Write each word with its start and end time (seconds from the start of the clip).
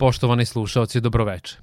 Poštovani 0.00 0.44
slušalci, 0.44 1.00
dobroveče. 1.00 1.56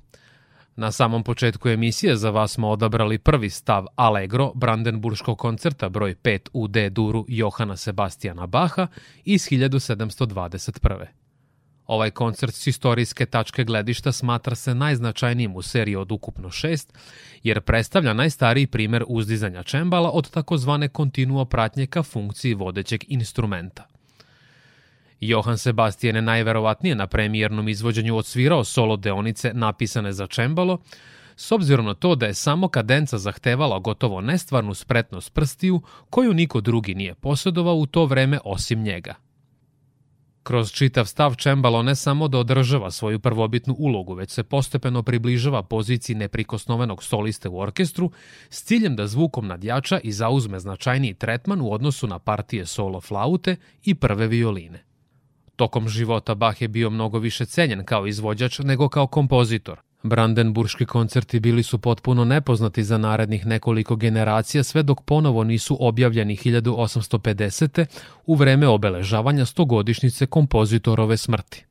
Na 0.76 0.92
samom 0.92 1.24
početku 1.24 1.70
emisije 1.70 2.16
za 2.16 2.30
vas 2.30 2.52
smo 2.52 2.70
odabrali 2.70 3.18
prvi 3.18 3.50
stav 3.50 3.86
Allegro 3.96 4.52
Brandenburškog 4.56 5.38
koncerta 5.38 5.90
broj 5.90 6.16
5 6.24 6.50
u 6.54 6.68
D 6.68 6.90
duru 6.90 7.26
Johana 7.28 7.78
Sebastijana 7.78 8.48
Baha 8.48 8.88
iz 9.26 9.42
1721. 9.50 11.06
Ovaj 11.88 12.12
koncert 12.12 12.54
s 12.54 12.68
istorijske 12.68 13.26
tačke 13.26 13.64
gledišta 13.64 14.12
smatra 14.12 14.56
se 14.56 14.76
najznačajnijim 14.76 15.56
u 15.56 15.62
seriji 15.62 15.96
od 15.96 16.12
ukupno 16.12 16.50
šest, 16.50 16.94
jer 17.44 17.62
predstavlja 17.62 18.14
najstariji 18.14 18.68
primer 18.68 19.04
uzdizanja 19.08 19.64
čembala 19.64 20.12
od 20.12 20.30
takozvane 20.30 20.88
kontinuo 20.90 21.46
pratnje 21.46 21.88
ka 21.88 22.04
funkciji 22.04 22.54
vodećeg 22.54 23.04
instrumenta. 23.08 23.97
Johan 25.20 25.58
Sebastian 25.58 26.16
je 26.16 26.22
najverovatnije 26.22 26.96
na 26.96 27.08
premijernom 27.08 27.70
izvođenju 27.70 28.18
odsvirao 28.18 28.64
solo 28.64 28.98
deonice 28.98 29.52
napisane 29.54 30.12
za 30.14 30.28
čembalo, 30.28 30.78
s 31.36 31.52
obzirom 31.52 31.86
na 31.86 31.94
to 31.94 32.16
da 32.16 32.26
je 32.26 32.34
samo 32.34 32.68
kadenca 32.68 33.18
zahtevala 33.18 33.80
gotovo 33.80 34.22
nestvarnu 34.22 34.74
spretnost 34.74 35.34
prstiju 35.34 35.82
koju 36.10 36.34
niko 36.34 36.62
drugi 36.62 36.96
nije 36.96 37.16
posjedovao 37.16 37.76
u 37.76 37.86
to 37.86 38.06
vreme 38.06 38.40
osim 38.44 38.84
njega. 38.84 39.16
Kroz 40.44 40.72
čitav 40.72 41.06
stav 41.06 41.36
čembalo 41.36 41.84
ne 41.84 41.96
samo 41.96 42.28
da 42.28 42.40
održava 42.40 42.92
svoju 42.92 43.20
prvobitnu 43.20 43.76
ulogu, 43.78 44.14
već 44.14 44.32
se 44.32 44.44
postepeno 44.44 45.04
približava 45.04 45.64
poziciji 45.64 46.16
neprikosnovenog 46.16 47.04
soliste 47.04 47.50
u 47.50 47.60
orkestru 47.60 48.12
s 48.50 48.64
ciljem 48.64 48.96
da 48.96 49.08
zvukom 49.08 49.48
nadjača 49.48 50.00
i 50.04 50.12
zauzme 50.12 50.60
značajniji 50.60 51.14
tretman 51.14 51.62
u 51.62 51.74
odnosu 51.74 52.08
na 52.08 52.20
partije 52.20 52.66
solo 52.66 53.02
flaute 53.02 53.56
i 53.84 53.96
prve 53.96 54.28
violine. 54.28 54.87
Tokom 55.58 55.90
života 55.90 56.36
Bach 56.36 56.62
je 56.62 56.68
bio 56.68 56.90
mnogo 56.90 57.20
više 57.20 57.46
cenjen 57.46 57.86
kao 57.86 58.08
izvođač 58.08 58.60
nego 58.60 58.90
kao 58.90 59.08
kompozitor. 59.08 59.80
Brandenburški 60.04 60.86
koncerti 60.86 61.40
bili 61.40 61.64
su 61.64 61.78
potpuno 61.78 62.26
nepoznati 62.26 62.84
za 62.84 62.98
narednih 62.98 63.46
nekoliko 63.46 63.96
generacija 63.96 64.64
sve 64.64 64.84
dok 64.84 65.02
ponovo 65.02 65.44
nisu 65.44 65.78
objavljeni 65.80 66.36
1850. 66.36 67.86
u 68.26 68.36
vreme 68.36 68.68
obeležavanja 68.68 69.46
stogodišnjice 69.46 70.26
kompozitorove 70.26 71.18
smrti. 71.18 71.66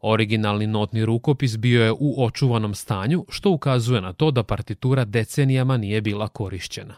Originalni 0.00 0.66
notni 0.66 1.04
rukopis 1.04 1.56
bio 1.56 1.84
je 1.84 1.92
u 1.92 2.24
očuvanom 2.24 2.74
stanju, 2.74 3.24
što 3.28 3.50
ukazuje 3.50 4.00
na 4.00 4.12
to 4.12 4.30
da 4.30 4.42
partitura 4.42 5.04
decenijama 5.04 5.76
nije 5.76 6.00
bila 6.00 6.28
korišćena. 6.28 6.94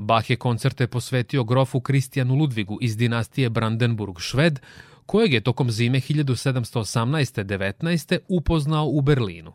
Bach 0.00 0.30
je 0.30 0.36
koncerte 0.36 0.86
posvetio 0.86 1.44
grofu 1.44 1.80
Kristijanu 1.80 2.34
Ludvigu 2.34 2.78
iz 2.80 2.96
dinastije 2.96 3.50
Brandenburg-Šved, 3.50 4.58
kojeg 5.06 5.32
je 5.32 5.40
tokom 5.40 5.70
zime 5.70 6.00
1718-19. 6.00 8.18
upoznao 8.28 8.86
u 8.86 9.00
Berlinu. 9.00 9.52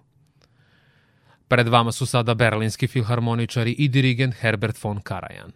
Pred 1.47 1.67
vama 1.67 1.91
su 1.91 2.05
sada 2.05 2.33
berlinski 2.33 2.87
filharmoničari 2.87 3.71
i 3.71 3.87
dirigent 3.87 4.35
Herbert 4.35 4.83
von 4.83 5.01
Karajan. 5.01 5.51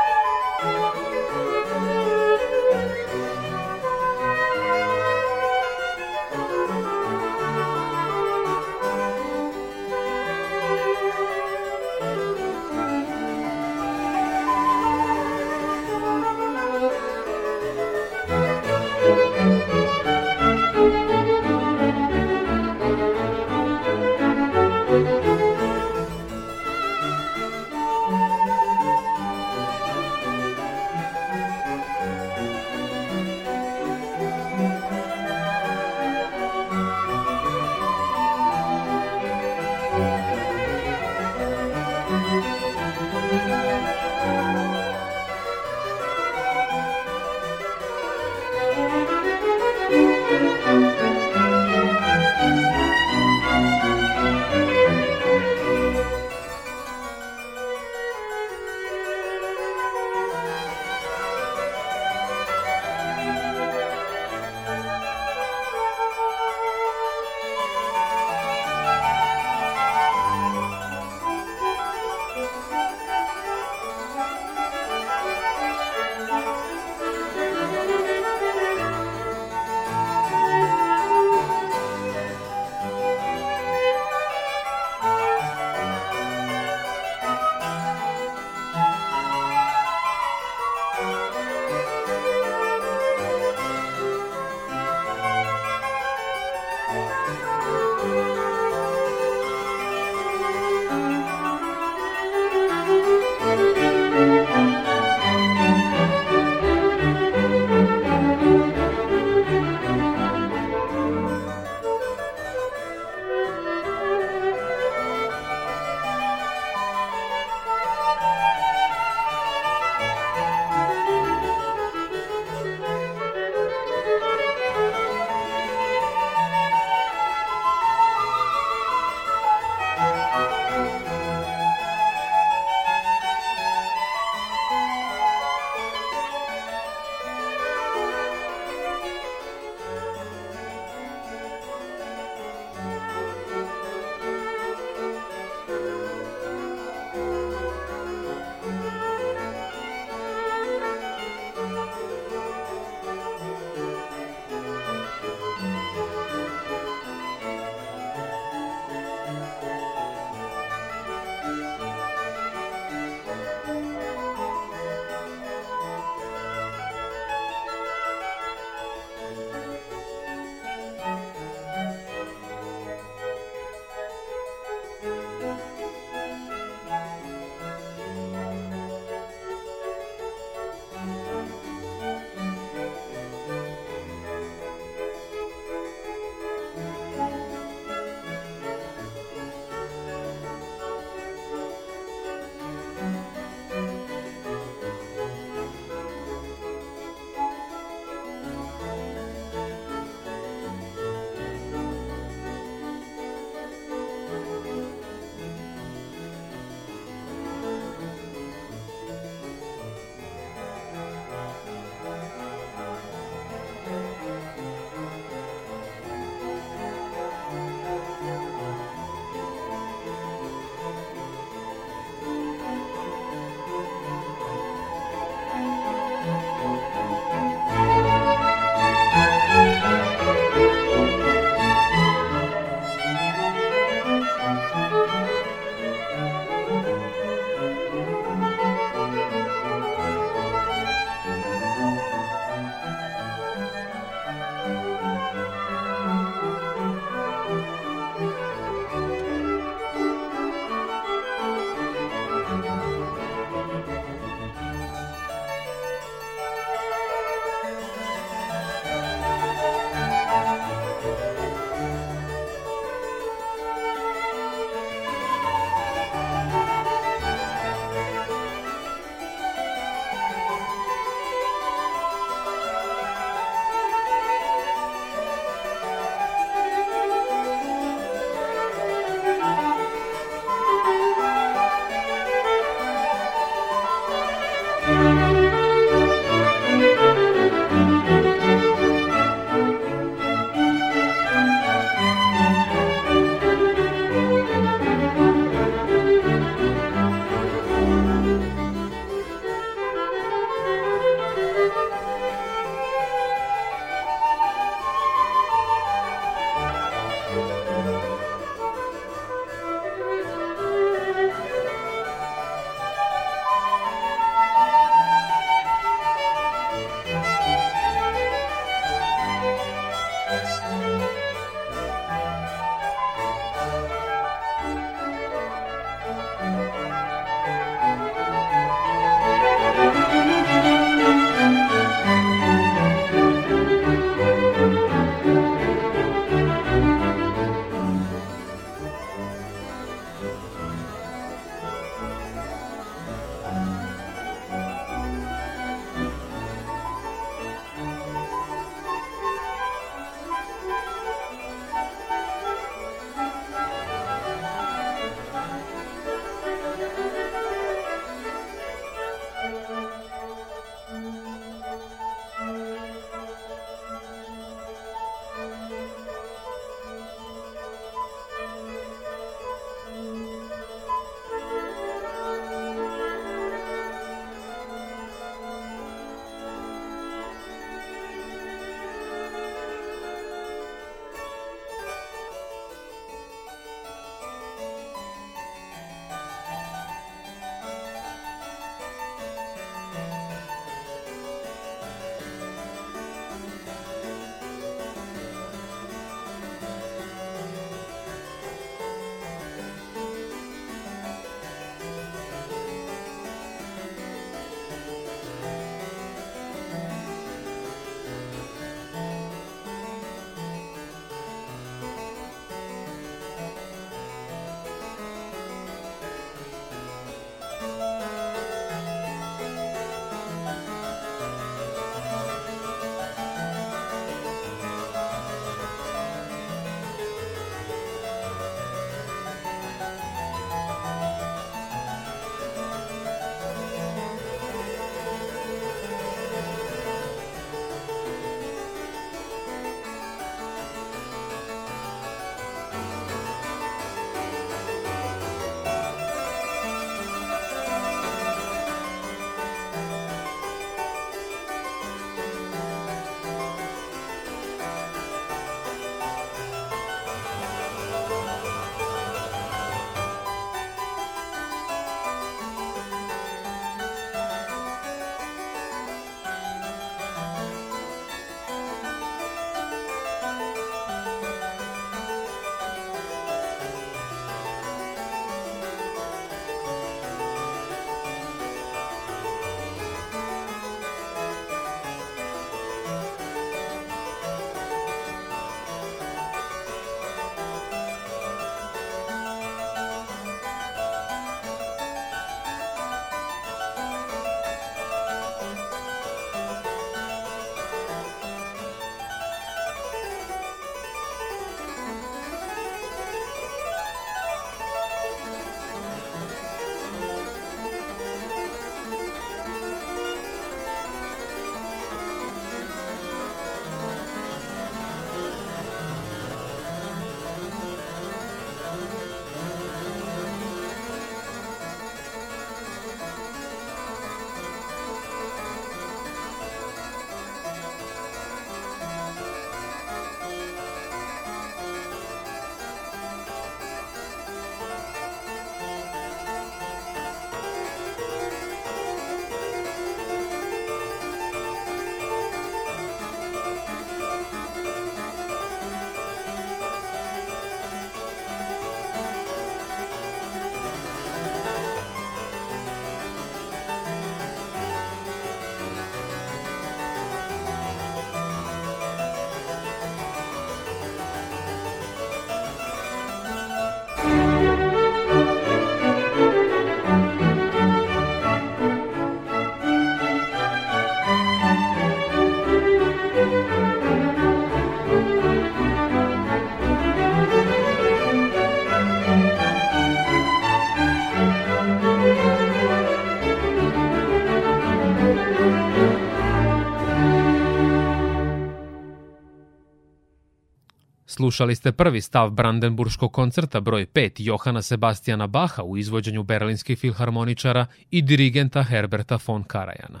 Slušali 591.16 591.54
ste 591.54 591.72
prvi 591.72 592.00
stav 592.00 592.30
Brandenburškog 592.30 593.12
koncerta 593.12 593.60
broj 593.60 593.86
5 593.86 594.10
Johana 594.16 594.62
Sebastijana 594.62 595.26
Baha 595.26 595.62
u 595.62 595.76
izvođenju 595.76 596.22
berlinskih 596.22 596.78
filharmoničara 596.78 597.66
i 597.90 598.02
dirigenta 598.02 598.62
Herberta 598.62 599.18
von 599.26 599.44
Karajana. 599.44 600.00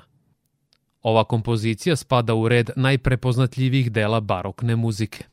Ova 1.02 1.24
kompozicija 1.24 1.96
spada 1.96 2.34
u 2.34 2.48
red 2.48 2.70
najprepoznatljivijih 2.76 3.92
dela 3.92 4.20
barokne 4.20 4.76
muzike. 4.76 5.24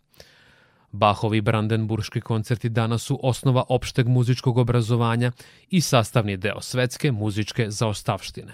Bahovi 0.92 1.42
brandenburški 1.42 2.22
koncerti 2.22 2.70
danas 2.70 3.02
su 3.02 3.20
osnova 3.24 3.64
opšteg 3.70 4.08
muzičkog 4.08 4.58
obrazovanja 4.58 5.32
i 5.70 5.82
sastavni 5.82 6.38
deo 6.38 6.62
svetske 6.62 7.12
muzičke 7.12 7.72
zaostavštine. 7.72 8.54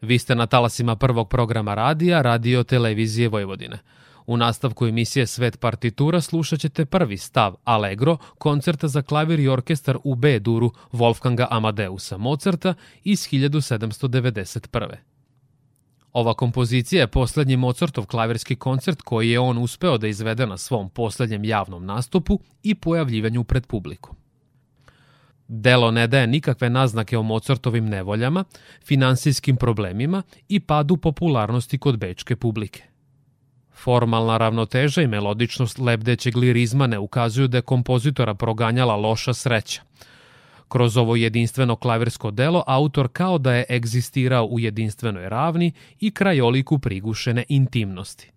Vi 0.00 0.18
ste 0.18 0.34
na 0.34 0.46
talasima 0.46 0.96
prvog 0.96 1.28
programa 1.28 1.74
radija, 1.74 2.22
radio 2.22 2.64
televizije 2.64 3.28
Vojvodine– 3.28 3.78
U 4.26 4.36
nastavku 4.36 4.86
emisije 4.86 5.26
Svet 5.26 5.60
partitura 5.60 6.20
slušat 6.20 6.60
ćete 6.60 6.84
prvi 6.84 7.16
stav 7.16 7.54
Allegro, 7.64 8.16
koncerta 8.38 8.88
za 8.88 9.02
klavir 9.02 9.40
i 9.40 9.48
orkestar 9.48 9.98
u 10.04 10.14
B 10.14 10.38
duru 10.38 10.70
Wolfganga 10.92 11.46
Amadeusa 11.50 12.16
Mozarta 12.16 12.74
iz 13.04 13.20
1791. 13.20 14.96
Ova 16.12 16.34
kompozicija 16.34 17.00
je 17.00 17.06
poslednji 17.06 17.56
Mozartov 17.56 18.06
klavirski 18.06 18.56
koncert 18.56 19.02
koji 19.02 19.30
je 19.30 19.40
on 19.40 19.58
uspeo 19.58 19.98
da 19.98 20.06
izvede 20.06 20.46
na 20.46 20.58
svom 20.58 20.90
poslednjem 20.90 21.44
javnom 21.44 21.86
nastupu 21.86 22.40
i 22.62 22.74
pojavljivanju 22.74 23.44
pred 23.44 23.66
publikom. 23.66 24.16
Delo 25.48 25.90
ne 25.90 26.06
daje 26.06 26.26
nikakve 26.26 26.70
naznake 26.70 27.18
o 27.18 27.22
Mozartovim 27.22 27.86
nevoljama, 27.88 28.44
finansijskim 28.84 29.56
problemima 29.56 30.22
i 30.48 30.60
padu 30.60 30.96
popularnosti 30.96 31.78
kod 31.78 31.98
bečke 31.98 32.36
publike. 32.36 32.91
Formalna 33.74 34.36
ravnoteža 34.36 35.02
i 35.02 35.06
melodičnost 35.06 35.78
lebdećeg 35.78 36.36
lirizma 36.36 36.86
ne 36.86 36.98
ukazuju 36.98 37.48
da 37.48 37.58
je 37.58 37.62
kompozitora 37.62 38.34
proganjala 38.34 38.96
loša 38.96 39.34
sreća. 39.34 39.82
Kroz 40.68 40.96
ovo 40.96 41.16
jedinstveno 41.16 41.76
klavirsko 41.76 42.30
delo 42.30 42.64
autor 42.66 43.08
kao 43.12 43.38
da 43.38 43.54
je 43.54 43.64
egzistirao 43.70 44.44
u 44.44 44.60
jedinstvenoj 44.60 45.28
ravni 45.28 45.72
i 46.00 46.10
krajoliku 46.10 46.78
prigušene 46.78 47.44
intimnosti. 47.48 48.32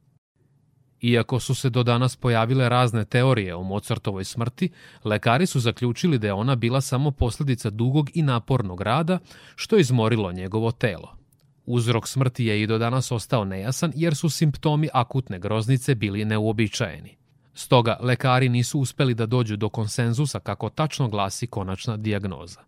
Iako 1.01 1.39
su 1.39 1.55
se 1.55 1.69
do 1.69 1.83
danas 1.83 2.15
pojavile 2.15 2.69
razne 2.69 3.05
teorije 3.05 3.55
o 3.55 3.63
Mozartovoj 3.63 4.23
smrti, 4.23 4.69
lekari 5.03 5.45
su 5.45 5.59
zaključili 5.59 6.19
da 6.19 6.27
je 6.27 6.33
ona 6.33 6.55
bila 6.55 6.81
samo 6.81 7.11
posledica 7.11 7.69
dugog 7.69 8.09
i 8.13 8.21
napornog 8.21 8.81
rada, 8.81 9.19
što 9.55 9.75
je 9.75 9.81
izmorilo 9.81 10.31
njegovo 10.31 10.71
telo. 10.71 11.24
Uzrok 11.65 12.07
smrti 12.07 12.45
je 12.45 12.61
i 12.61 12.67
do 12.67 12.77
danas 12.77 13.11
ostao 13.11 13.45
nejasan 13.45 13.91
jer 13.95 14.15
su 14.15 14.29
simptomi 14.29 14.89
akutne 14.93 15.39
groznice 15.39 15.95
bili 15.95 16.25
neuobičajeni. 16.25 17.17
Stoga, 17.53 17.97
lekari 18.01 18.49
nisu 18.49 18.79
uspeli 18.79 19.13
da 19.13 19.25
dođu 19.25 19.57
do 19.57 19.69
konsenzusa 19.69 20.39
kako 20.39 20.69
tačno 20.69 21.07
glasi 21.07 21.47
konačna 21.47 21.97
dijagnoza. 21.97 22.59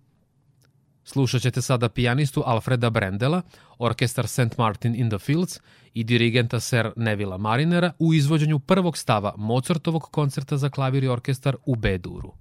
Slušat 1.03 1.41
ćete 1.41 1.61
sada 1.61 1.89
pijanistu 1.89 2.43
Alfreda 2.45 2.89
Brendela, 2.89 3.41
orkestar 3.77 4.27
St. 4.27 4.57
Martin 4.57 4.95
in 4.95 5.09
the 5.09 5.19
Fields 5.19 5.59
i 5.93 6.03
dirigenta 6.03 6.59
Sir 6.59 6.91
Nevila 6.95 7.37
Marinera 7.37 7.91
u 7.99 8.13
izvođenju 8.13 8.59
prvog 8.59 8.97
stava 8.97 9.33
Mozartovog 9.37 10.03
koncerta 10.03 10.57
za 10.57 10.69
klavir 10.69 11.03
i 11.03 11.07
orkestar 11.07 11.55
u 11.65 11.75
B-duru. 11.75 12.33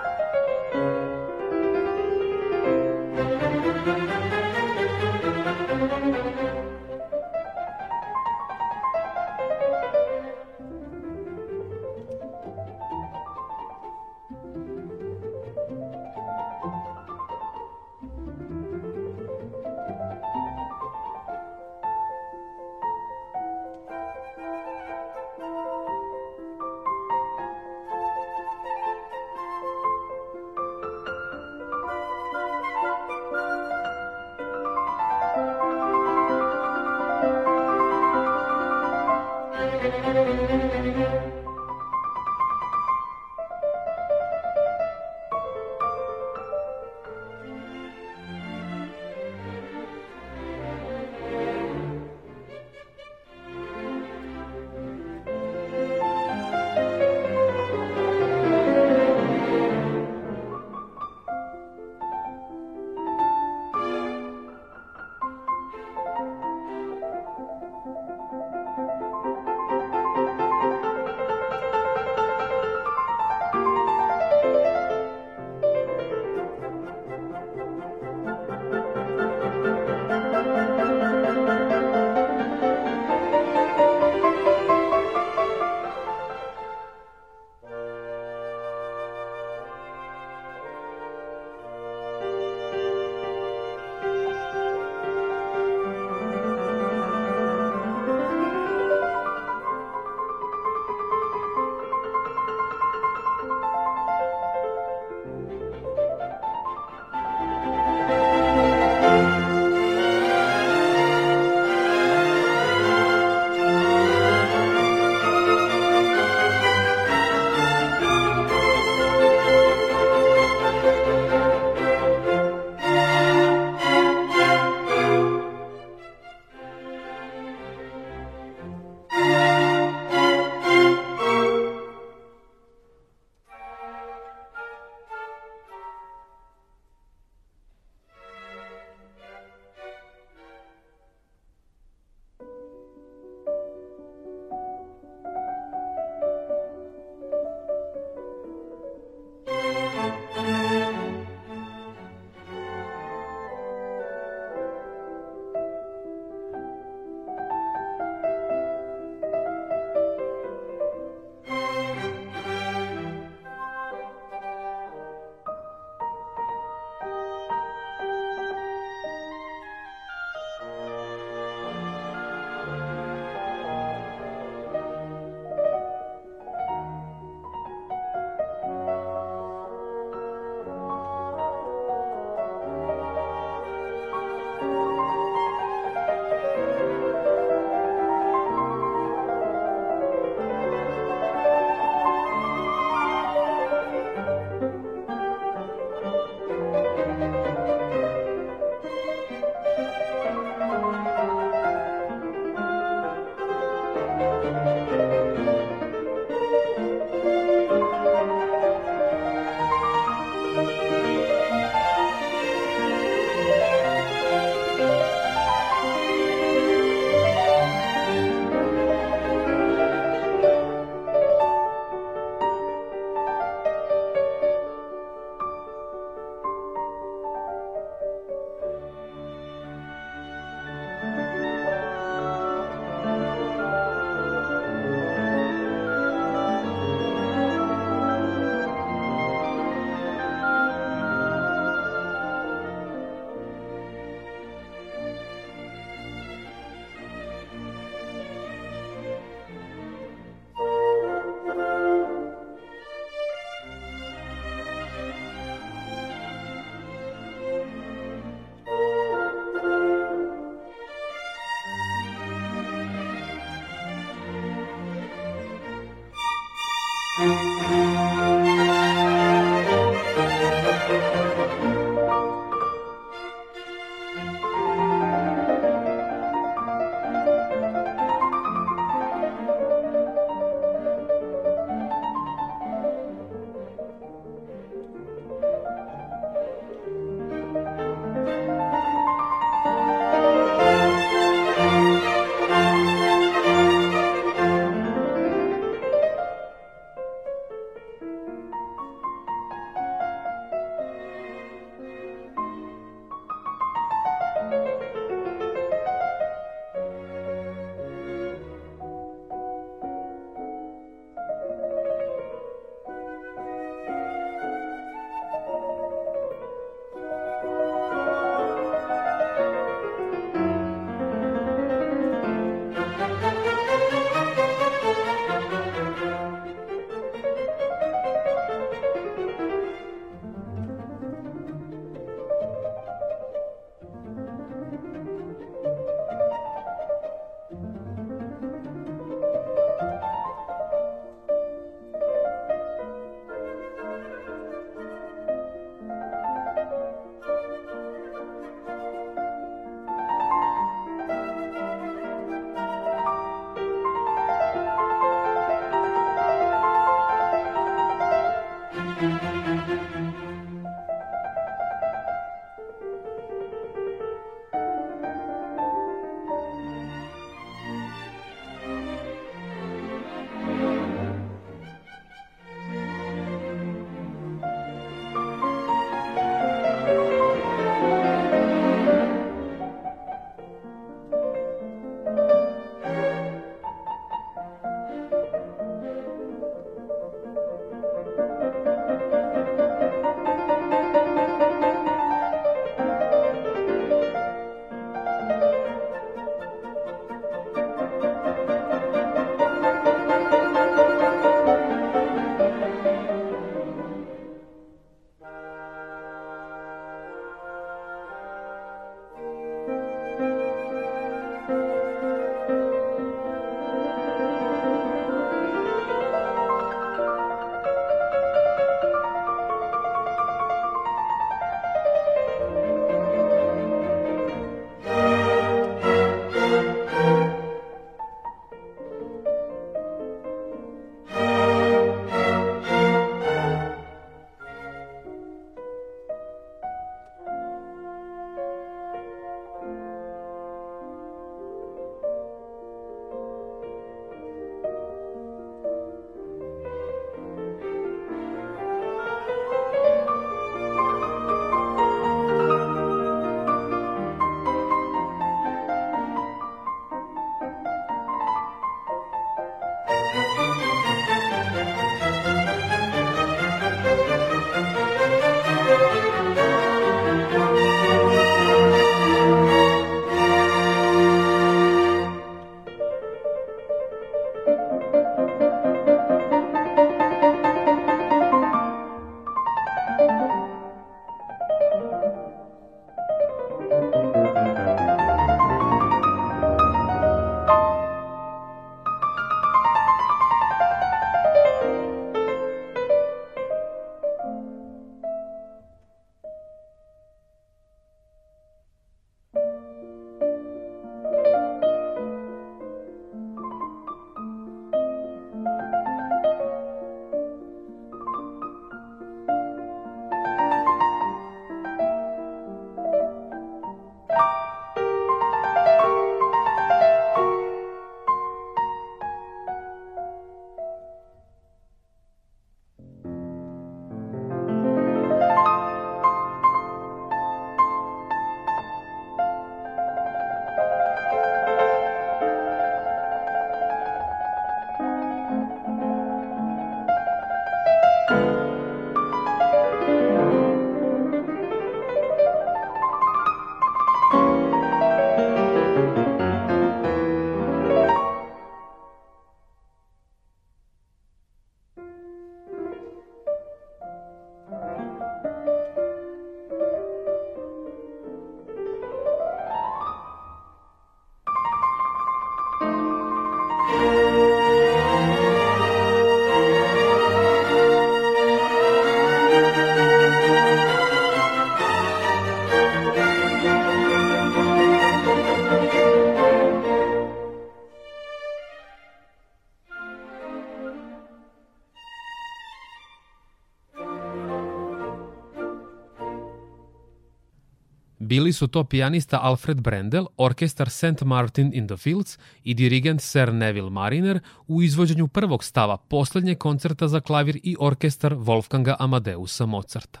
Bili 588.26 588.32
su 588.32 588.46
to 588.46 588.64
pijanista 588.64 589.18
Alfred 589.22 589.60
Brendel, 589.60 590.06
orkestar 590.16 590.70
St. 590.70 591.02
Martin 591.04 591.50
in 591.54 591.66
the 591.66 591.76
Fields 591.76 592.18
i 592.44 592.54
dirigent 592.54 593.00
Sir 593.00 593.34
Neville 593.34 593.70
Mariner 593.70 594.20
u 594.46 594.62
izvođenju 594.62 595.08
prvog 595.08 595.44
stava 595.44 595.76
poslednjeg 595.76 596.38
koncerta 596.38 596.88
za 596.88 597.00
klavir 597.00 597.40
i 597.42 597.56
orkestar 597.60 598.14
Wolfganga 598.14 598.74
Amadeusa 598.78 599.46
Mozarta. 599.46 600.00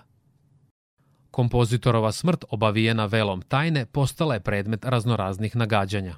Kompozitorova 1.30 2.12
smrt, 2.12 2.44
obavijena 2.50 3.06
velom 3.06 3.42
tajne, 3.42 3.86
postala 3.86 4.34
je 4.34 4.40
predmet 4.40 4.84
raznoraznih 4.84 5.56
nagađanja. 5.56 6.16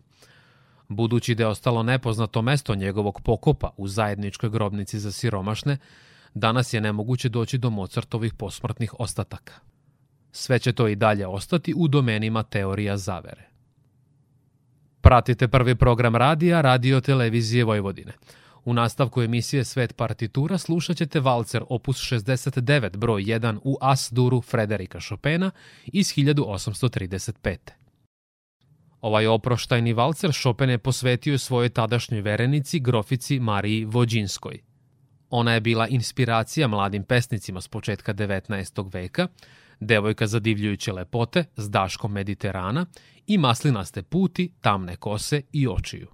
Budući 0.88 1.35
da 1.35 1.42
je 1.42 1.47
ostalo 1.47 1.83
nepoznato 1.83 2.42
mesto 2.42 2.75
njegovog 2.75 3.21
pokopa 3.21 3.71
u 3.77 3.88
zajedničkoj 3.88 4.51
grobnici 4.51 4.99
za 4.99 5.12
siromašne, 5.12 5.79
danas 6.35 6.73
je 6.73 6.81
nemoguće 6.81 7.29
doći 7.29 7.59
do 7.59 7.71
Mozartovih 7.71 8.35
posmrtnih 8.35 8.94
ostataka. 9.01 9.67
Sve 10.33 10.59
će 10.59 10.73
to 10.73 10.88
i 10.88 10.97
dalje 10.97 11.27
ostati 11.27 11.75
u 11.77 11.88
domenima 11.88 12.43
teorija 12.43 12.97
zavere. 12.97 13.49
Pratite 15.01 15.49
prvi 15.49 15.75
program 15.75 16.17
radija 16.17 16.61
Radio 16.61 17.01
Televizije 17.01 17.64
Vojvodine. 17.64 18.12
U 18.64 18.73
nastavku 18.73 19.23
emisije 19.23 19.64
Svet 19.64 19.97
partitura 19.97 20.59
slušat 20.59 20.97
ćete 20.97 21.21
valcer 21.21 21.62
opus 21.69 21.97
69 21.97 22.97
broj 22.97 23.23
1 23.23 23.59
u 23.64 23.79
As-duru 23.81 24.43
Frederika 24.43 25.01
Chopina 25.01 25.51
iz 25.85 26.07
1835. 26.07 27.57
Ovaj 29.01 29.27
oproštajni 29.27 29.93
valcer 29.93 30.33
Chopin 30.33 30.71
je 30.71 30.79
posvetio 30.79 31.38
svojoj 31.38 31.69
tadašnjoj 31.69 32.21
verenici, 32.21 32.81
grofici 32.81 33.41
Mariji 33.41 33.85
Vođinskoj. 33.85 34.61
Ona 35.31 35.53
je 35.53 35.61
bila 35.61 35.88
inspiracija 35.88 36.69
mladim 36.69 37.05
pesnicima 37.05 37.61
s 37.61 37.69
početka 37.69 38.14
19. 38.14 38.93
veka, 38.93 39.29
devojka 39.81 40.27
zadivljujuće 40.27 40.93
lepote 40.93 41.45
s 41.57 41.71
daškom 41.71 42.12
Mediterana 42.12 42.87
i 43.27 43.38
maslinaste 43.38 44.03
puti, 44.03 44.53
tamne 44.61 44.97
kose 44.97 45.43
i 45.53 45.69
očiju. 45.69 46.07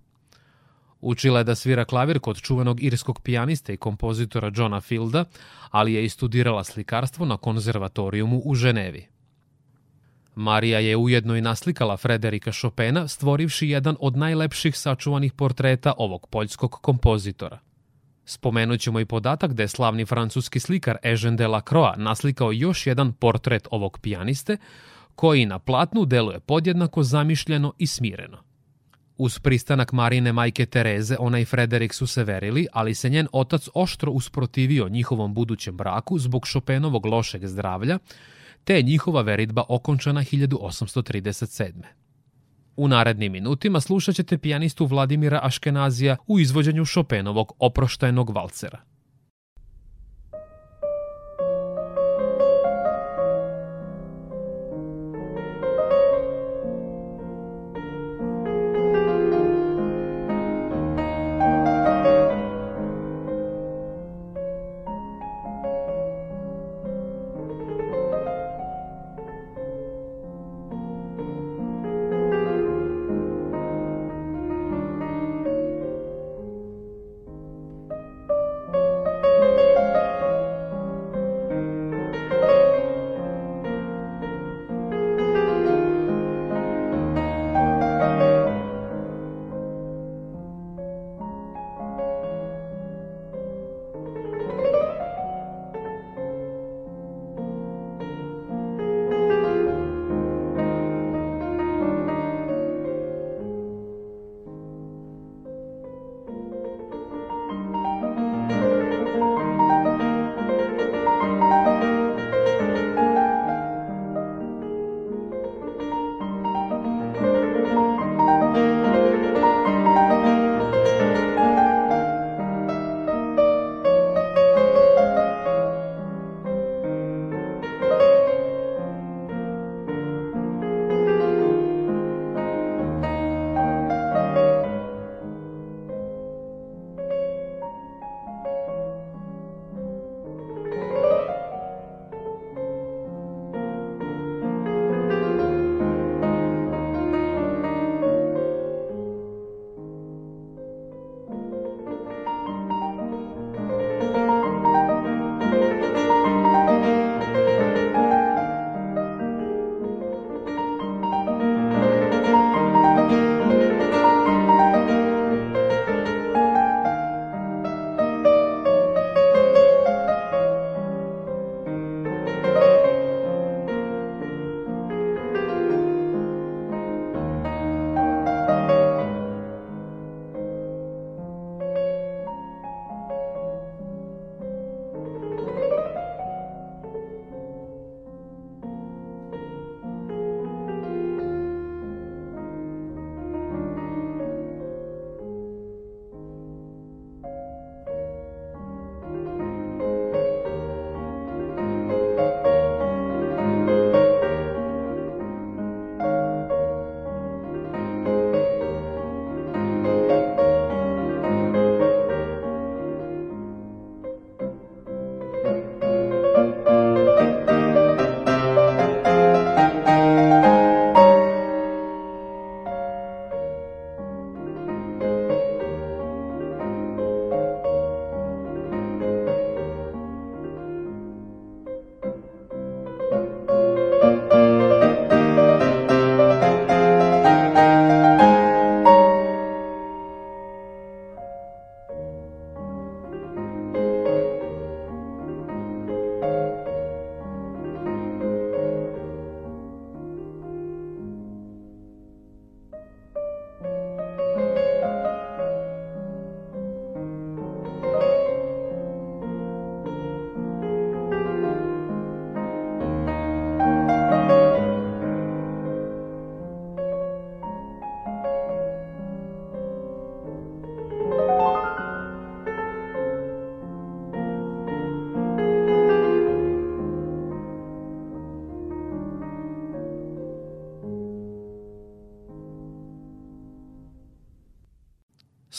Učila 1.01 1.39
je 1.39 1.45
da 1.45 1.55
svira 1.55 1.85
klavir 1.85 2.19
kod 2.19 2.41
čuvenog 2.41 2.83
irskog 2.83 3.21
pijanista 3.23 3.73
i 3.73 3.77
kompozitora 3.77 4.53
Johna 4.55 4.81
Fielda, 4.81 5.25
ali 5.71 5.93
je 5.93 6.05
i 6.05 6.09
studirala 6.09 6.65
slikarstvo 6.65 7.27
na 7.27 7.37
konzervatorijumu 7.37 8.43
u 8.45 8.55
Ženevi. 8.55 9.07
Marija 10.35 10.79
je 10.79 10.97
ujedno 10.97 11.37
i 11.37 11.41
naslikala 11.41 11.97
Frederika 11.97 12.53
Chopina, 12.53 13.09
stvorivši 13.09 13.69
jedan 13.69 13.97
od 14.01 14.17
najlepših 14.17 14.79
sačuvanih 14.79 15.33
portreta 15.33 15.93
ovog 15.99 16.27
poljskog 16.27 16.71
kompozitora. 16.71 17.59
Spomenut 18.25 18.81
ćemo 18.81 19.01
i 19.01 19.05
podatak 19.05 19.53
da 19.53 19.63
je 19.63 19.69
slavni 19.69 20.05
francuski 20.05 20.61
slikar 20.61 20.97
Eugène 21.03 21.37
Delacroix 21.37 21.97
naslikao 21.97 22.53
još 22.53 22.87
jedan 22.87 23.13
portret 23.13 23.69
ovog 23.71 23.99
pijaniste, 23.99 24.57
koji 25.15 25.47
na 25.47 25.59
platnu 25.59 26.05
deluje 26.05 26.41
podjednako 26.41 27.03
zamišljeno 27.03 27.73
i 27.79 27.87
smireno. 27.87 28.39
Uz 29.17 29.39
pristanak 29.39 29.93
Marine 29.93 30.33
majke 30.33 30.67
Tereze, 30.67 31.17
ona 31.19 31.39
i 31.39 31.45
Frederik 31.45 31.95
su 31.95 32.07
se 32.07 32.25
verili, 32.25 32.67
ali 32.73 32.95
se 32.95 33.09
njen 33.09 33.29
otac 33.33 33.69
oštro 33.75 34.13
usprotivio 34.13 34.89
njihovom 34.89 35.35
budućem 35.35 35.77
braku 35.77 36.19
zbog 36.19 36.47
Chopinovog 36.47 37.07
lošeg 37.07 37.47
zdravlja, 37.47 37.99
te 38.65 38.75
je 38.75 38.83
njihova 38.83 39.23
veritba 39.23 39.63
okončana 39.69 40.21
1837. 40.21 42.04
U 42.77 42.89
narednim 42.89 43.33
minutima 43.33 43.81
slušat 43.81 44.15
ćete 44.15 44.39
pijanistu 44.39 44.87
Vladimira 44.87 45.41
Aškenazija 45.43 46.17
u 46.27 46.41
izvođenju 46.41 46.85
Chopinovog 46.87 47.53
oproštajnog 47.59 48.31
valcera. 48.31 48.94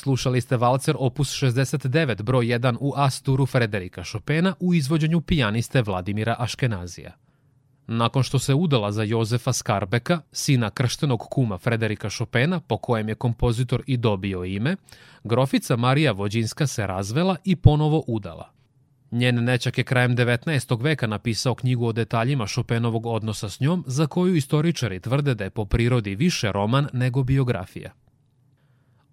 Slušali 0.05 0.41
ste 0.41 0.57
valcer 0.57 0.95
opus 0.99 1.29
69 1.33 2.21
broj 2.21 2.45
1 2.45 2.77
u 2.79 2.93
Asturu 2.95 3.45
Frederika 3.45 4.03
Chopina 4.03 4.53
u 4.59 4.73
izvođenju 4.73 5.21
pijaniste 5.21 5.81
Vladimira 5.81 6.35
Aškenazija. 6.39 7.11
Nakon 7.87 8.23
što 8.23 8.39
se 8.39 8.53
udala 8.53 8.91
za 8.91 9.03
Jozefa 9.03 9.53
Skarbeka, 9.53 10.21
sina 10.31 10.69
krštenog 10.69 11.19
kuma 11.19 11.57
Frederika 11.57 12.09
Chopina, 12.09 12.59
po 12.59 12.77
kojem 12.77 13.09
je 13.09 13.15
kompozitor 13.15 13.83
i 13.87 13.97
dobio 13.97 14.43
ime, 14.43 14.75
grofica 15.23 15.75
Marija 15.75 16.11
Vođinska 16.11 16.67
se 16.67 16.87
razvela 16.87 17.35
i 17.43 17.55
ponovo 17.55 18.03
udala. 18.07 18.49
Njen 19.11 19.43
nečak 19.43 19.77
je 19.77 19.83
krajem 19.83 20.15
19. 20.15 20.83
veka 20.83 21.07
napisao 21.07 21.55
knjigu 21.55 21.85
o 21.87 21.91
detaljima 21.91 22.47
Chopinovog 22.47 23.05
odnosa 23.05 23.49
s 23.49 23.59
njom, 23.59 23.83
za 23.87 24.07
koju 24.07 24.35
istoričari 24.35 24.99
tvrde 24.99 25.35
da 25.35 25.43
je 25.43 25.49
po 25.49 25.65
prirodi 25.65 26.15
više 26.15 26.51
roman 26.51 26.87
nego 26.93 27.23
biografija. 27.23 28.04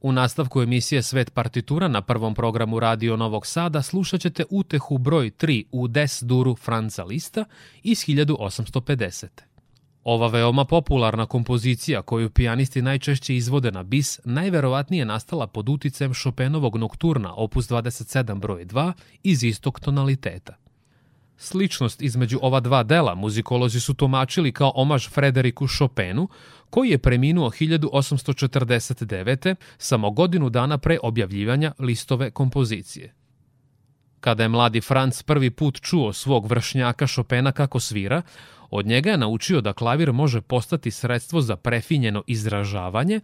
U 0.02 0.12
nastavku 0.12 0.62
emisije 0.62 1.02
Svet 1.02 1.34
partitura 1.34 1.88
na 1.88 2.02
prvom 2.02 2.34
programu 2.34 2.80
Radio 2.80 3.16
Novog 3.16 3.46
Sada 3.46 3.82
slušat 3.82 4.20
ćete 4.20 4.44
utehu 4.50 4.98
broj 4.98 5.30
3 5.30 5.64
u 5.72 5.88
Des 5.88 6.22
Duru 6.22 6.54
Franca 6.56 7.04
Lista 7.04 7.44
iz 7.82 7.98
1850. 7.98 9.26
Ova 10.04 10.26
veoma 10.26 10.64
popularna 10.64 11.26
kompozicija 11.26 12.02
koju 12.02 12.30
pijanisti 12.30 12.82
najčešće 12.82 13.36
izvode 13.36 13.70
na 13.70 13.82
bis 13.82 14.20
najverovatnije 14.24 15.04
nastala 15.04 15.46
pod 15.46 15.68
uticajem 15.68 16.14
Chopinovog 16.14 16.76
nokturna 16.76 17.34
opus 17.34 17.68
27 17.68 18.38
broj 18.38 18.66
2 18.66 18.92
iz 19.22 19.44
istog 19.44 19.80
tonaliteta. 19.80 20.56
Sličnost 21.36 22.02
između 22.02 22.38
ova 22.42 22.60
dva 22.60 22.82
dela 22.82 23.14
muzikolozi 23.14 23.80
su 23.80 23.94
tumačili 23.94 24.52
kao 24.52 24.72
omaž 24.74 25.08
Frederiku 25.08 25.66
Chopinu, 25.68 26.28
koji 26.72 26.90
je 26.90 26.98
preminuo 26.98 27.50
1849. 27.50 29.54
samo 29.78 30.10
godinu 30.10 30.50
dana 30.50 30.78
pre 30.78 30.98
objavljivanja 31.02 31.72
listove 31.78 32.30
kompozicije. 32.30 33.14
Kada 34.20 34.42
je 34.42 34.48
mladi 34.48 34.80
Franc 34.80 35.22
prvi 35.22 35.50
put 35.50 35.80
čuo 35.80 36.12
svog 36.12 36.46
vršnjaka 36.46 37.06
Chopina 37.06 37.52
kako 37.52 37.80
svira, 37.80 38.22
od 38.70 38.86
njega 38.86 39.10
je 39.10 39.18
naučio 39.18 39.60
da 39.60 39.72
klavir 39.72 40.12
može 40.12 40.40
postati 40.40 40.90
sredstvo 40.90 41.40
za 41.40 41.56
prefinjeno 41.56 42.22
izražavanje, 42.26 43.20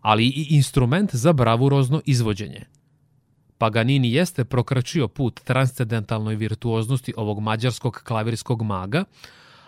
ali 0.00 0.26
i 0.26 0.46
instrument 0.50 1.14
za 1.14 1.32
bravurozno 1.32 2.00
izvođenje– 2.04 2.64
Paganini 3.58 4.12
jeste 4.12 4.44
prokračio 4.44 5.08
put 5.08 5.40
transcendentalnoj 5.44 6.34
virtuoznosti 6.34 7.14
ovog 7.16 7.40
mađarskog 7.40 8.02
klavirskog 8.04 8.62
maga, 8.62 9.04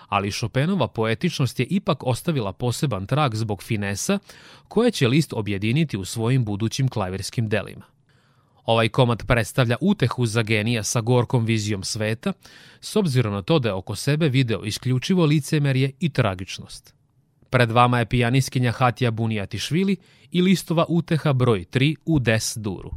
ali 0.09 0.33
Chopinova 0.33 0.89
poetičnost 0.89 1.61
je 1.61 1.67
ipak 1.67 2.03
ostavila 2.07 2.53
poseban 2.53 3.07
trag 3.07 3.35
zbog 3.35 3.63
finesa 3.63 4.19
koje 4.69 4.91
će 4.91 5.09
list 5.09 5.33
objediniti 5.33 5.97
u 5.97 6.05
svojim 6.05 6.45
budućim 6.45 6.89
klavirskim 6.89 7.49
delima. 7.49 7.85
Ovaj 8.65 8.89
komad 8.89 9.27
predstavlja 9.27 9.77
utehu 9.81 10.27
za 10.27 10.43
genija 10.43 10.83
sa 10.83 11.01
gorkom 11.01 11.45
vizijom 11.45 11.85
sveta, 11.85 12.33
s 12.81 12.97
obzirom 12.97 13.33
na 13.33 13.43
to 13.43 13.59
da 13.59 13.69
je 13.69 13.73
oko 13.73 13.95
sebe 13.95 14.29
video 14.29 14.65
isključivo 14.65 15.25
licemerje 15.25 15.93
i 16.01 16.09
tragičnost. 16.09 16.95
Pred 17.51 17.71
vama 17.71 17.99
je 17.99 18.07
pijaniskinja 18.07 18.73
Hatija 18.73 19.11
Bunijatišvili 19.11 19.97
i 20.31 20.43
listova 20.43 20.85
uteha 20.89 21.33
broj 21.33 21.65
3 21.73 21.97
u 22.05 22.19
Des 22.19 22.57
Duru. 22.57 22.91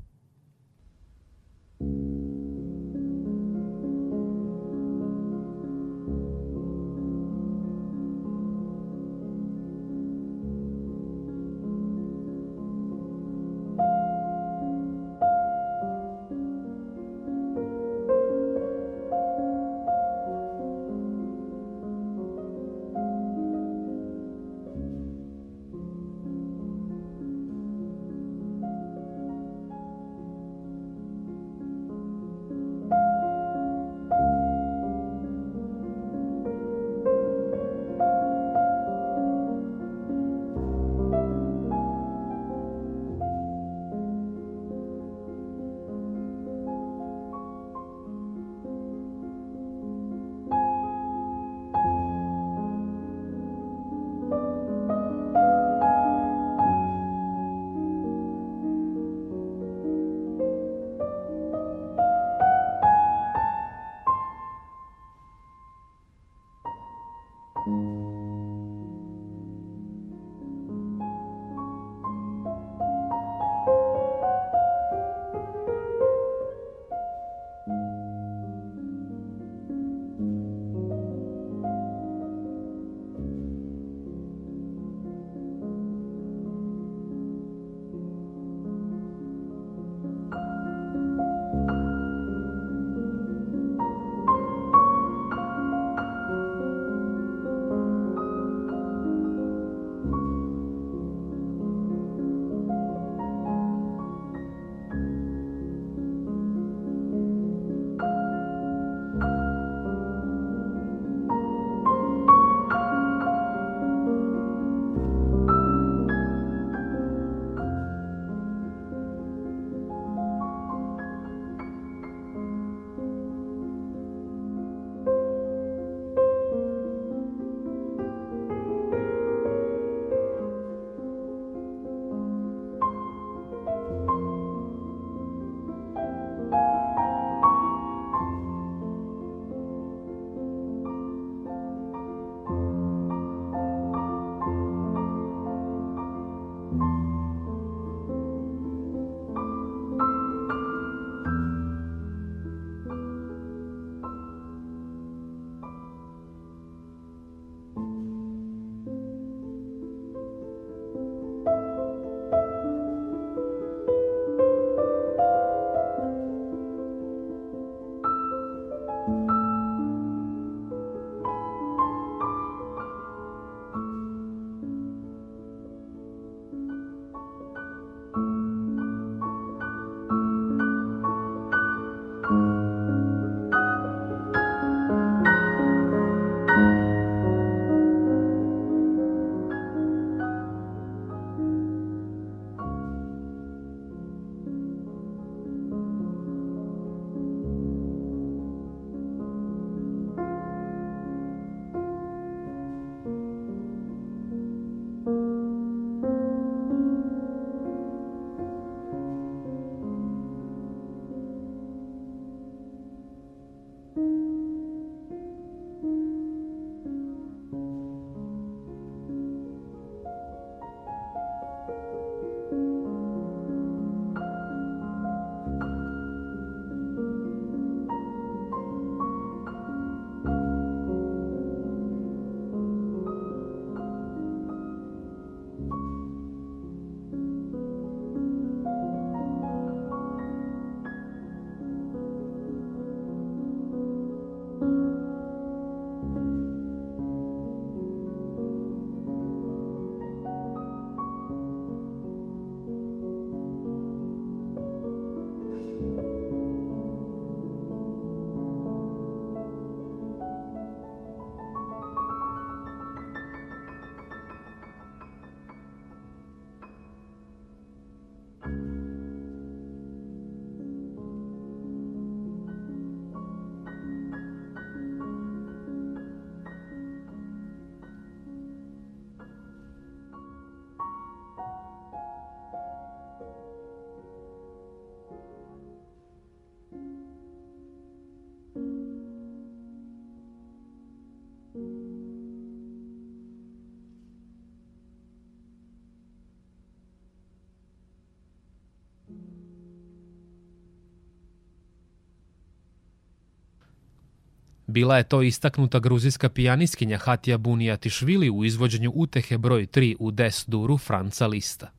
Bila 304.72 304.98
je 304.98 305.04
to 305.04 305.22
istaknuta 305.22 305.80
gruzijska 305.80 306.30
pijaniskinja 306.30 306.98
Hatija 306.98 307.38
Bunija 307.38 307.78
Tišvili 307.78 308.30
u 308.30 308.46
izvođenju 308.46 308.92
utehe 308.96 309.38
broj 309.38 309.66
3 309.66 309.96
u 310.00 310.12
Des 310.12 310.44
Duru 310.48 310.78
Franca 310.78 311.28
Lista. 311.28 311.72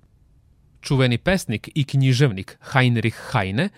Čuveni 0.81 1.19
pesnik 1.19 1.69
i 1.75 1.85
književnik 1.85 2.59
Heinrich 2.73 3.17
Heine 3.33 3.69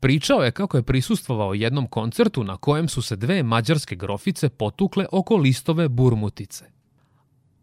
pričao 0.00 0.42
je 0.42 0.50
kako 0.50 0.76
je 0.76 0.82
prisustvovao 0.82 1.54
jednom 1.54 1.86
koncertu 1.86 2.44
na 2.44 2.56
kojem 2.56 2.88
su 2.88 3.02
se 3.02 3.16
dve 3.16 3.42
mađarske 3.42 3.96
grofice 3.96 4.48
potukle 4.48 5.06
oko 5.12 5.36
listove 5.36 5.88
burmutice. 5.88 6.64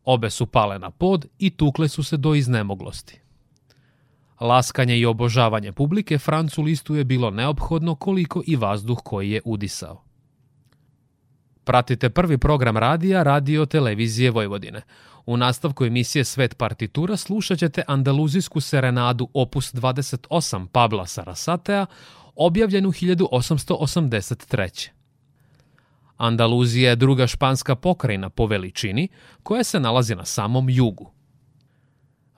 Obe 0.03 0.30
su 0.30 0.45
pale 0.45 0.80
na 0.80 0.91
pod 0.91 1.26
i 1.39 1.49
tukle 1.49 1.88
su 1.88 2.03
se 2.03 2.18
do 2.18 2.36
iznemoglosti. 2.36 3.20
Laskanje 4.39 4.97
i 4.97 5.05
obožavanje 5.05 5.72
publike 5.72 6.18
Francu 6.18 6.62
listu 6.62 6.95
je 6.95 7.03
bilo 7.03 7.32
neophodno 7.32 7.95
koliko 7.95 8.43
i 8.47 8.55
vazduh 8.55 8.97
koji 9.03 9.32
je 9.32 9.41
udisao. 9.45 10.07
Pratite 11.68 12.09
prvi 12.09 12.38
program 12.38 12.78
radija 12.78 13.24
Radio 13.24 13.65
Televizije 13.65 14.32
Vojvodine. 14.32 14.82
U 15.26 15.38
nastavku 15.38 15.86
emisije 15.86 16.24
Svet 16.24 16.57
partitura 16.57 17.18
slušat 17.18 17.59
ćete 17.59 17.84
andaluzijsku 17.88 18.61
serenadu 18.61 19.30
opus 19.34 19.74
28 19.74 20.68
Pabla 20.68 21.05
Sarasatea, 21.05 21.86
objavljenu 22.36 22.91
1883. 22.91 24.89
Andaluzija 26.18 26.89
je 26.89 26.95
druga 26.95 27.28
španska 27.28 27.76
pokrajina 27.76 28.30
po 28.30 28.45
veličini, 28.45 29.07
koja 29.43 29.63
se 29.63 29.80
nalazi 29.80 30.15
na 30.15 30.26
samom 30.26 30.70
jugu. 30.70 31.11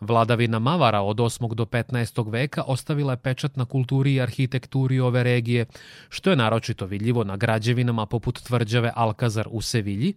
Vladavina 0.02 0.60
Mavara 0.60 1.02
od 1.02 1.18
8. 1.18 1.54
do 1.54 1.66
15. 1.66 2.32
veka 2.32 2.64
ostavila 2.68 3.14
je 3.14 3.18
pečat 3.18 3.56
na 3.56 3.66
kulturi 3.66 4.14
i 4.14 4.22
arhitekturi 4.22 5.00
ove 5.00 5.24
regije, 5.24 5.66
što 6.10 6.30
je 6.30 6.36
naročito 6.36 6.86
vidljivo 6.86 7.24
na 7.24 7.38
građevinama 7.38 8.06
poput 8.06 8.42
tvrđave 8.44 8.92
Alcazar 8.96 9.48
u 9.52 9.62
Sevilji, 9.62 10.14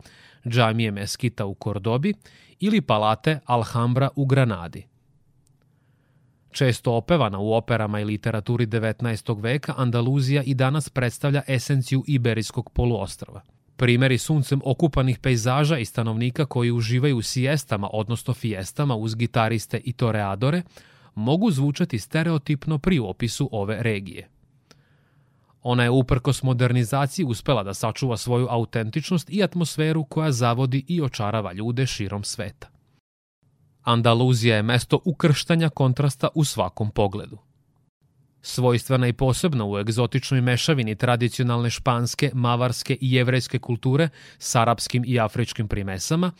džamije 0.48 0.90
Meskita 0.90 1.46
u 1.46 1.54
Kordobi 1.54 2.14
ili 2.60 2.80
palate 2.80 3.38
Alhambra 3.44 4.08
u 4.16 4.26
Granadi. 4.26 4.86
Često 6.50 6.92
opevana 6.92 7.38
u 7.38 7.52
operama 7.52 8.00
i 8.00 8.04
literaturi 8.04 8.66
19. 8.66 9.42
veka, 9.42 9.74
Andaluzija 9.76 10.42
i 10.42 10.54
danas 10.54 10.88
predstavlja 10.88 11.42
esenciju 11.48 12.04
Iberijskog 12.06 12.70
poluostrava. 12.70 13.40
Primeri 13.76 14.18
suncem 14.18 14.60
okupanih 14.64 15.18
pejzaža 15.18 15.78
i 15.78 15.84
stanovnika 15.84 16.46
koji 16.46 16.70
uživaju 16.70 17.16
u 17.16 17.22
siestama, 17.22 17.88
odnosno 17.92 18.34
fiestama 18.34 18.96
uz 18.96 19.14
gitariste 19.14 19.80
i 19.84 19.92
toreadore, 19.92 20.62
mogu 21.14 21.50
zvučati 21.50 21.98
stereotipno 21.98 22.78
pri 22.78 22.98
opisu 22.98 23.48
ove 23.52 23.82
regije. 23.82 24.28
Ona 25.62 25.82
je 25.82 25.90
uprkos 25.90 26.42
modernizaciji 26.42 27.24
uspela 27.24 27.62
da 27.62 27.74
sačuva 27.74 28.16
svoju 28.16 28.46
autentičnost 28.50 29.30
i 29.30 29.42
atmosferu 29.42 30.04
koja 30.04 30.32
zavodi 30.32 30.84
i 30.88 31.00
očarava 31.02 31.52
ljude 31.52 31.86
širom 31.86 32.24
sveta. 32.24 32.68
Andaluzija 33.82 34.56
je 34.56 34.62
mesto 34.62 35.00
ukrštanja 35.04 35.68
kontrasta 35.68 36.28
u 36.34 36.44
svakom 36.44 36.90
pogledu. 36.90 37.38
Svojstvena 38.42 39.08
i 39.08 39.12
posebna 39.12 39.64
u 39.64 39.78
egzotičnoj 39.78 40.40
mešavini 40.40 40.94
tradicionalne 40.94 41.70
španske, 41.70 42.30
mavarske 42.34 42.98
i 43.00 43.12
jevrejske 43.12 43.58
kulture 43.58 44.08
s 44.38 44.54
arapskim 44.54 45.04
i 45.06 45.20
afričkim 45.20 45.68
primesama, 45.68 46.32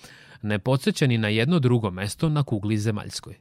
ne 0.43 0.59
podsjeća 0.59 1.07
ni 1.07 1.19
na 1.19 1.29
jedno 1.29 1.59
drugo 1.59 1.91
mesto 1.91 2.29
na 2.29 2.43
kugli 2.43 2.79
zemaljskoj. 2.79 3.35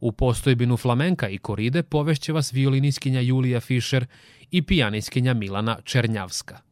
U 0.00 0.12
postojbinu 0.12 0.76
flamenka 0.76 1.28
i 1.28 1.38
koride 1.38 1.82
povešće 1.82 2.32
vas 2.32 2.52
violiniskinja 2.52 3.20
Julija 3.20 3.60
Fischer 3.60 4.06
i 4.50 4.62
pijaniskinja 4.62 5.34
Milana 5.34 5.78
Černjavska– 5.84 6.58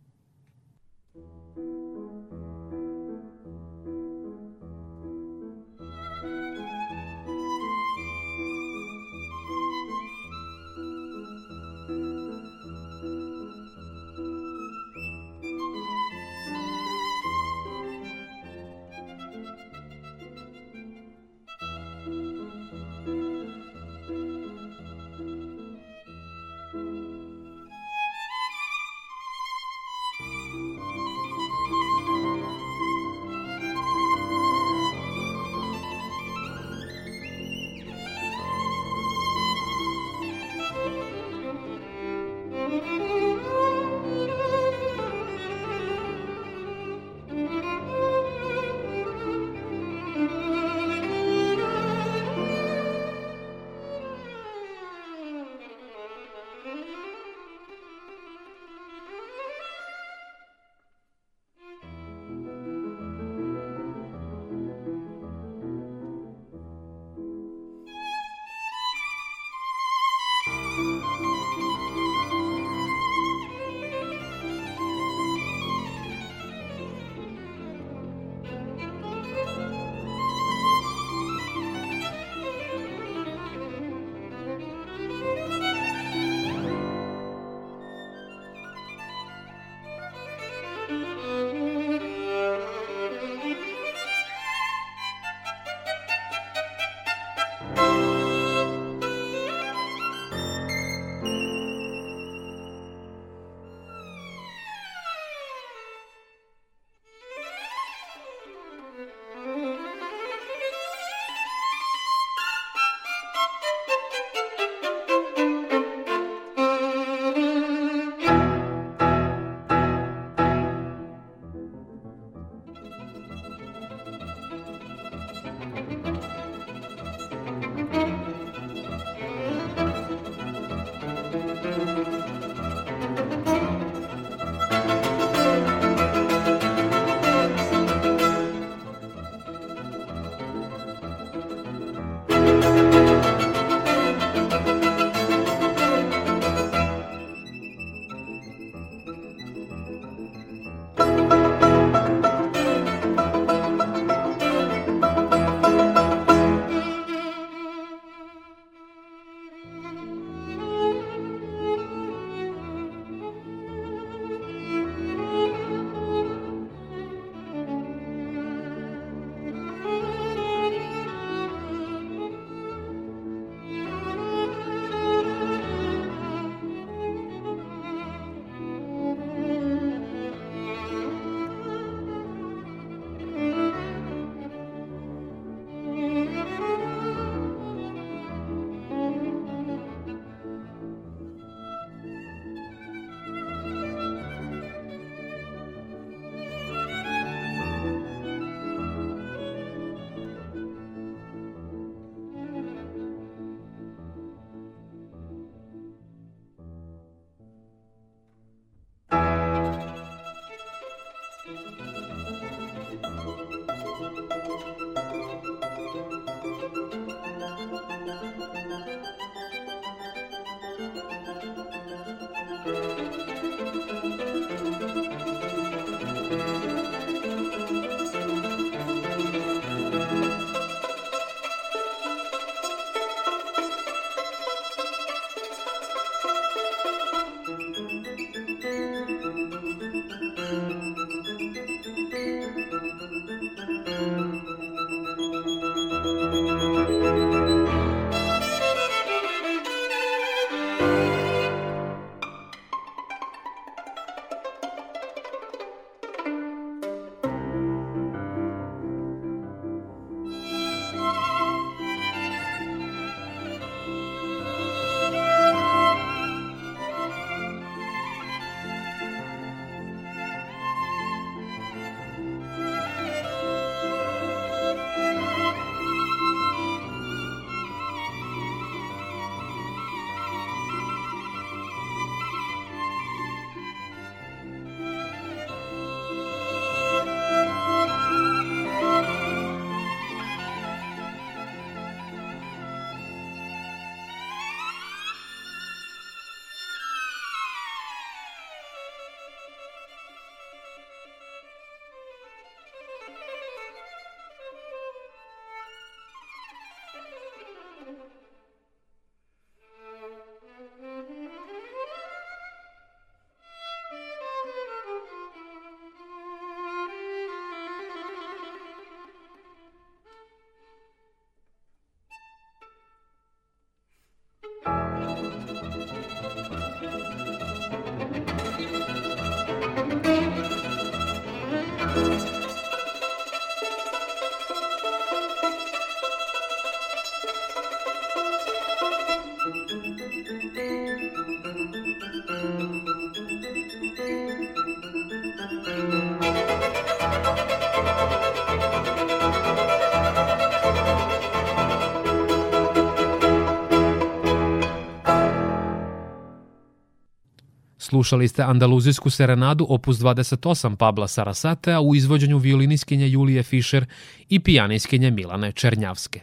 Slušali 357.91 358.29
ste 358.29 358.43
Andaluzijsku 358.43 359.11
serenadu 359.11 359.67
opus 359.69 359.97
28 359.99 360.77
Pabla 360.77 361.09
Sarasatea 361.09 361.81
u 361.81 361.95
izvođenju 361.95 362.39
violiniskinje 362.39 363.09
Julije 363.09 363.43
Fischer 363.43 363.87
i 364.29 364.41
pijaniskinje 364.41 365.11
Milane 365.11 365.53
Černjavske. 365.53 366.21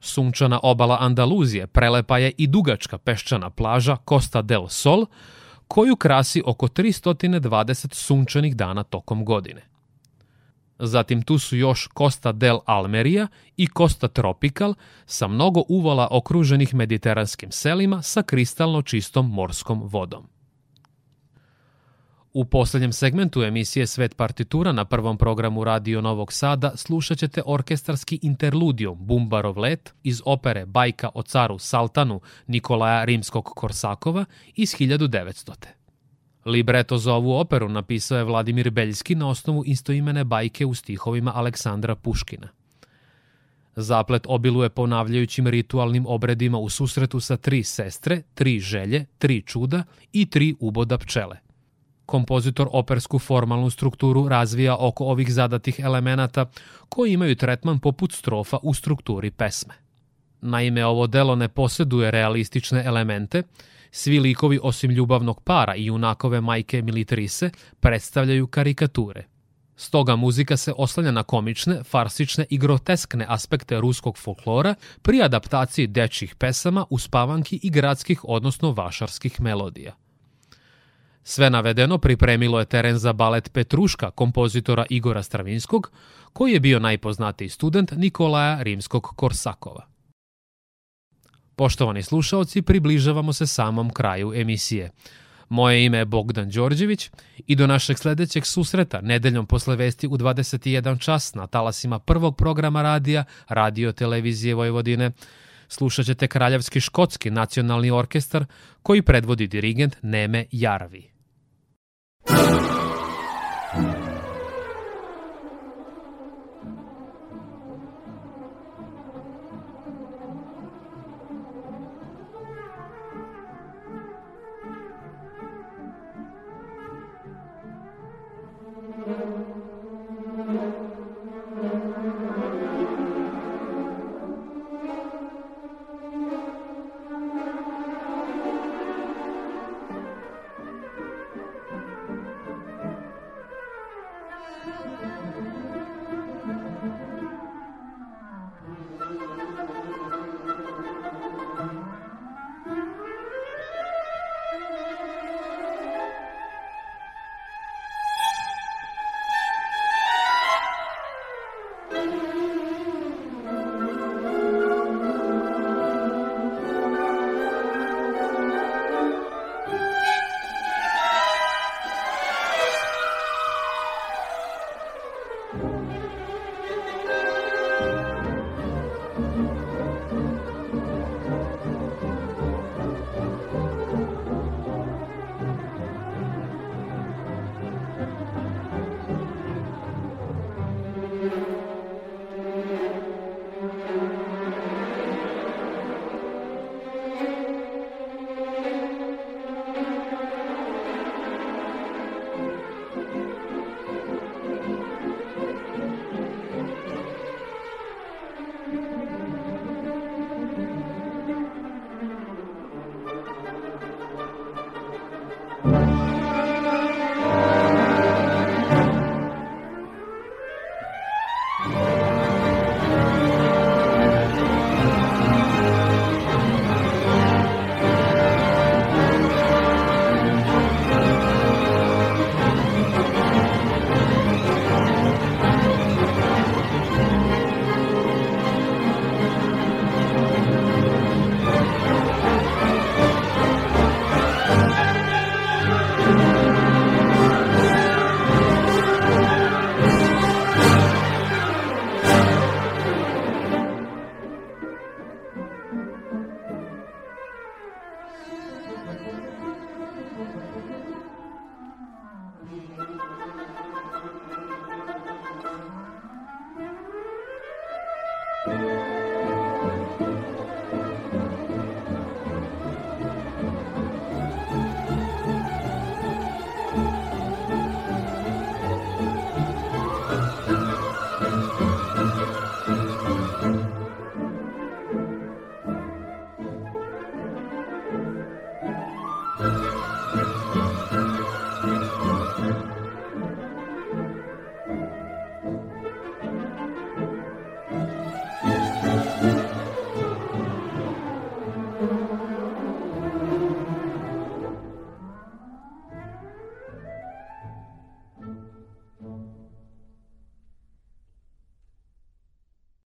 Sunčana 0.00 0.60
obala 0.62 0.96
Andaluzije 1.00 1.66
prelepa 1.66 2.18
je 2.18 2.32
i 2.38 2.46
dugačka 2.46 2.98
peščana 2.98 3.50
plaža 3.50 3.96
Costa 4.08 4.42
del 4.42 4.66
Sol, 4.68 5.06
koju 5.68 5.96
krasi 5.96 6.42
oko 6.46 6.68
320 6.68 7.94
sunčanih 7.94 8.56
dana 8.56 8.82
tokom 8.82 9.24
godine. 9.24 9.62
Zatim 10.78 11.22
tu 11.22 11.38
su 11.38 11.56
još 11.56 11.88
Costa 11.98 12.32
del 12.32 12.58
Almeria 12.66 13.28
i 13.56 13.68
Costa 13.76 14.08
Tropical 14.08 14.74
sa 15.06 15.28
mnogo 15.28 15.62
uvala 15.68 16.08
okruženih 16.10 16.74
mediteranskim 16.74 17.52
selima 17.52 18.02
sa 18.02 18.22
kristalno 18.22 18.82
čistom 18.82 19.30
morskom 19.30 19.82
vodom. 19.82 20.31
U 22.34 22.44
poslednjem 22.44 22.92
segmentu 22.92 23.42
emisije 23.42 23.86
Svet 23.86 24.16
partitura 24.16 24.72
na 24.72 24.84
prvom 24.84 25.18
programu 25.18 25.64
Radio 25.64 26.00
Novog 26.00 26.32
Sada 26.32 26.72
slušat 26.76 27.18
ćete 27.18 27.42
orkestarski 27.46 28.18
interludijum 28.22 28.98
Bumbarov 29.00 29.58
let 29.58 29.94
iz 30.02 30.22
opere 30.24 30.66
Bajka 30.66 31.08
o 31.14 31.22
caru 31.22 31.58
Saltanu 31.58 32.20
Nikolaja 32.46 33.04
Rimskog 33.04 33.44
Korsakova 33.44 34.24
iz 34.54 34.74
1900. 34.74 35.52
Libreto 36.44 36.98
za 36.98 37.14
ovu 37.14 37.32
operu 37.32 37.68
napisao 37.68 38.18
je 38.18 38.24
Vladimir 38.24 38.70
Beljski 38.70 39.14
na 39.14 39.28
osnovu 39.28 39.62
istoimene 39.66 40.24
bajke 40.24 40.66
u 40.66 40.74
stihovima 40.74 41.32
Aleksandra 41.34 41.94
Puškina. 41.94 42.48
Zaplet 43.76 44.22
obiluje 44.28 44.68
ponavljajućim 44.68 45.46
ritualnim 45.46 46.06
obredima 46.06 46.58
u 46.58 46.68
susretu 46.68 47.20
sa 47.20 47.36
tri 47.36 47.62
sestre, 47.62 48.22
tri 48.34 48.60
želje, 48.60 49.06
tri 49.18 49.42
čuda 49.42 49.84
i 50.12 50.30
tri 50.30 50.54
uboda 50.60 50.98
pčele– 50.98 51.36
kompozitor 52.12 52.68
opersku 52.72 53.18
formalnu 53.18 53.70
strukturu 53.70 54.28
razvija 54.28 54.76
oko 54.76 55.04
ovih 55.04 55.32
zadatih 55.32 55.80
elemenata 55.80 56.46
koji 56.88 57.12
imaju 57.12 57.36
tretman 57.36 57.78
poput 57.78 58.12
strofa 58.12 58.58
u 58.62 58.74
strukturi 58.74 59.30
pesme. 59.30 59.74
Naime, 60.40 60.84
ovo 60.86 61.06
delo 61.06 61.36
ne 61.36 61.48
poseduje 61.48 62.10
realistične 62.10 62.82
elemente, 62.84 63.42
svi 63.90 64.18
likovi 64.20 64.58
osim 64.62 64.90
ljubavnog 64.90 65.40
para 65.44 65.74
i 65.74 65.86
junakove 65.86 66.40
majke 66.40 66.82
Militrise 66.82 67.50
predstavljaju 67.80 68.46
karikature. 68.46 69.24
Stoga 69.76 70.16
muzika 70.16 70.56
se 70.56 70.72
oslanja 70.76 71.10
na 71.10 71.22
komične, 71.22 71.82
farsične 71.84 72.46
i 72.50 72.58
groteskne 72.58 73.26
aspekte 73.28 73.80
ruskog 73.80 74.18
folklora 74.18 74.74
pri 75.02 75.22
adaptaciji 75.22 75.86
dečjih 75.86 76.34
pesama, 76.34 76.86
uspavanki 76.90 77.60
i 77.62 77.70
gradskih 77.70 78.24
odnosno 78.24 78.72
vašarskih 78.72 79.40
melodija. 79.40 79.96
Sve 81.24 81.50
navedeno 81.50 81.98
pripremilo 81.98 82.58
je 82.58 82.64
teren 82.64 82.98
za 82.98 83.12
balet 83.12 83.52
Petruška 83.52 84.10
kompozitora 84.10 84.86
Igora 84.90 85.22
Stravinskog, 85.22 85.90
koji 86.32 86.52
je 86.52 86.60
bio 86.60 86.78
najpoznatiji 86.78 87.48
student 87.48 87.92
Nikolaja 87.96 88.62
Rimskog 88.62 89.02
Korsakova. 89.16 89.86
Poštovani 91.56 92.02
slušaoci, 92.02 92.62
približavamo 92.62 93.32
se 93.32 93.46
samom 93.46 93.90
kraju 93.90 94.32
emisije. 94.34 94.90
Moje 95.48 95.84
ime 95.84 95.98
je 95.98 96.04
Bogdan 96.04 96.50
Đorđević 96.50 97.10
i 97.46 97.56
do 97.56 97.66
našeg 97.66 97.98
sledećeg 97.98 98.46
susreta 98.46 99.00
nedeljom 99.00 99.46
posle 99.46 99.76
vesti 99.76 100.06
u 100.06 100.10
21 100.10 101.00
čas 101.00 101.34
na 101.34 101.46
talasima 101.46 101.98
prvog 101.98 102.36
programa 102.36 102.82
radija 102.82 103.24
Radio 103.48 103.92
Televizije 103.92 104.54
Vojvodine 104.54 105.10
slušat 105.68 106.06
ćete 106.06 106.28
Kraljevski 106.28 106.80
škotski 106.80 107.30
nacionalni 107.30 107.90
orkestar 107.90 108.44
koji 108.82 109.02
predvodi 109.02 109.46
dirigent 109.46 109.96
Neme 110.02 110.46
Jarvi. 110.50 111.11
Oh. 112.34 112.81